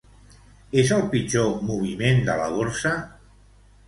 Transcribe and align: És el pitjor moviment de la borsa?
És 0.83 0.93
el 0.95 1.03
pitjor 1.11 1.51
moviment 1.67 2.21
de 2.31 2.39
la 2.39 2.47
borsa? 2.57 2.95